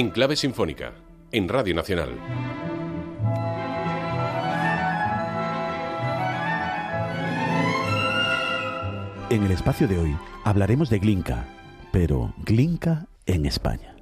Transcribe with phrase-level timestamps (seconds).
[0.00, 0.94] En clave sinfónica,
[1.30, 2.08] en Radio Nacional.
[9.28, 11.44] En el espacio de hoy hablaremos de Glinka,
[11.92, 13.94] pero Glinka en España.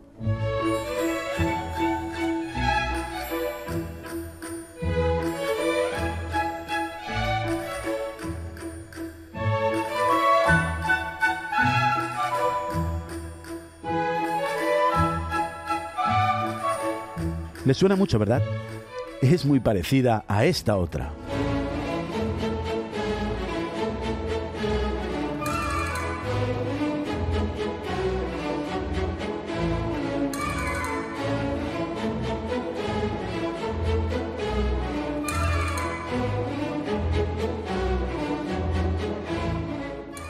[17.69, 18.41] Le suena mucho, ¿verdad?
[19.21, 21.11] Es muy parecida a esta otra.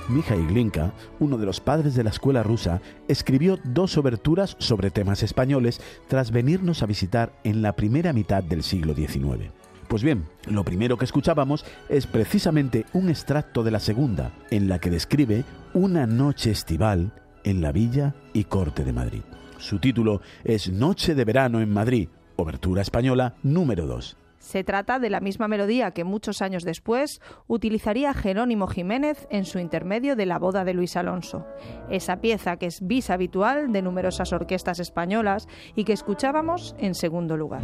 [0.09, 5.23] Mikhail Glinka, uno de los padres de la escuela rusa, escribió dos oberturas sobre temas
[5.23, 9.51] españoles tras venirnos a visitar en la primera mitad del siglo XIX.
[9.89, 14.79] Pues bien, lo primero que escuchábamos es precisamente un extracto de la segunda, en la
[14.79, 17.13] que describe una noche estival
[17.45, 19.23] en la Villa y Corte de Madrid.
[19.59, 24.17] Su título es Noche de Verano en Madrid, obertura española número 2.
[24.39, 29.59] Se trata de la misma melodía que muchos años después utilizaría Jerónimo Jiménez en su
[29.59, 31.47] intermedio de La boda de Luis Alonso,
[31.91, 37.37] esa pieza que es bis habitual de numerosas orquestas españolas y que escuchábamos en segundo
[37.37, 37.63] lugar.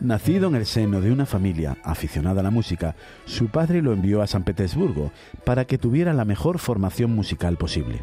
[0.00, 2.96] Nacido en el seno de una familia aficionada a la música,
[3.26, 5.12] su padre lo envió a San Petersburgo
[5.44, 8.00] para que tuviera la mejor formación musical posible.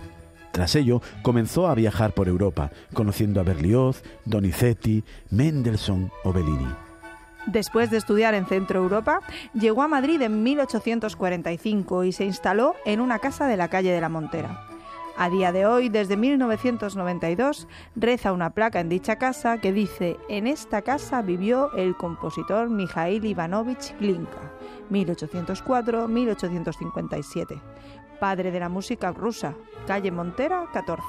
[0.51, 6.67] Tras ello, comenzó a viajar por Europa, conociendo a Berlioz, Donizetti, Mendelssohn o Bellini.
[7.47, 9.21] Después de estudiar en Centro Europa,
[9.55, 14.01] llegó a Madrid en 1845 y se instaló en una casa de la calle de
[14.01, 14.76] la Montera.
[15.19, 20.45] A día de hoy, desde 1992, reza una placa en dicha casa que dice: En
[20.45, 24.53] esta casa vivió el compositor Mikhail Ivanovich Glinka,
[24.91, 27.59] 1804-1857,
[28.19, 29.55] padre de la música rusa,
[29.87, 31.01] calle Montera 14.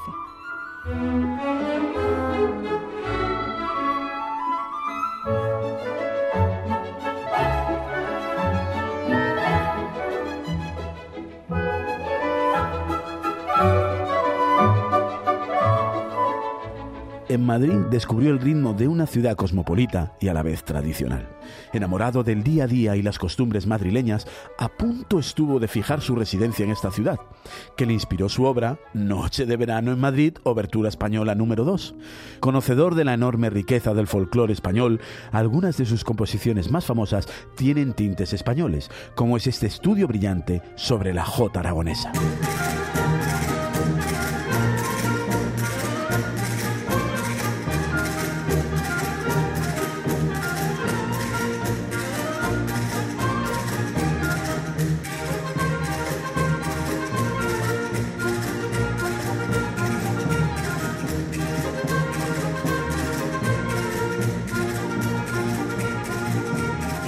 [17.44, 21.28] Madrid descubrió el ritmo de una ciudad cosmopolita y a la vez tradicional.
[21.72, 24.26] Enamorado del día a día y las costumbres madrileñas,
[24.58, 27.18] a punto estuvo de fijar su residencia en esta ciudad,
[27.76, 31.94] que le inspiró su obra Noche de verano en Madrid, Obertura Española número 2.
[32.40, 35.00] Conocedor de la enorme riqueza del folclore español,
[35.32, 41.14] algunas de sus composiciones más famosas tienen tintes españoles, como es este estudio brillante sobre
[41.14, 42.12] la jota aragonesa.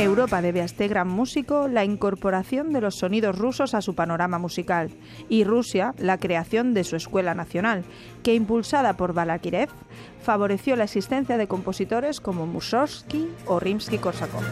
[0.02, 4.38] Europa debe a este gran músico la incorporación de los sonidos rusos a su panorama
[4.38, 4.90] musical
[5.28, 7.84] y Rusia la creación de su escuela nacional,
[8.22, 9.68] que impulsada por Balakirev
[10.22, 14.42] favoreció la existencia de compositores como Mussorgsky o Rimsky-Korsakov.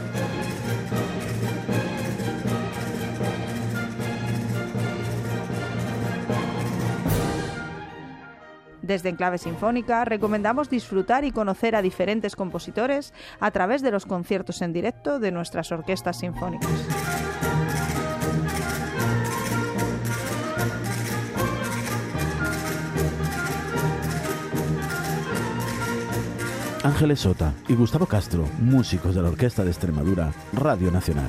[8.88, 14.62] Desde Enclave Sinfónica recomendamos disfrutar y conocer a diferentes compositores a través de los conciertos
[14.62, 16.70] en directo de nuestras orquestas sinfónicas.
[26.82, 31.28] Ángeles Sota y Gustavo Castro, músicos de la Orquesta de Extremadura, Radio Nacional.